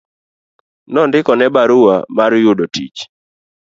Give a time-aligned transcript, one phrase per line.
[0.93, 2.99] Nondikone barua mar yudo tich